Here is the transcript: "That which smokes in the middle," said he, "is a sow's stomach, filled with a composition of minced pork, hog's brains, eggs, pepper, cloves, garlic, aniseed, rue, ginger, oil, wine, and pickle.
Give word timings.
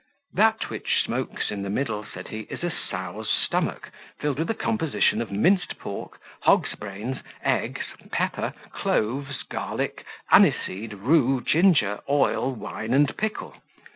"That 0.33 0.71
which 0.71 1.03
smokes 1.03 1.51
in 1.51 1.61
the 1.61 1.69
middle," 1.69 2.03
said 2.03 2.29
he, 2.29 2.47
"is 2.49 2.63
a 2.63 2.71
sow's 2.89 3.29
stomach, 3.29 3.91
filled 4.17 4.39
with 4.39 4.49
a 4.49 4.55
composition 4.55 5.21
of 5.21 5.31
minced 5.31 5.77
pork, 5.77 6.19
hog's 6.41 6.73
brains, 6.73 7.17
eggs, 7.43 7.85
pepper, 8.11 8.55
cloves, 8.73 9.43
garlic, 9.43 10.03
aniseed, 10.31 10.95
rue, 10.95 11.39
ginger, 11.41 11.99
oil, 12.09 12.51
wine, 12.55 12.95
and 12.95 13.15
pickle. 13.15 13.55